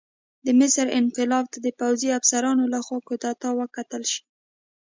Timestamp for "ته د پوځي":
1.53-2.09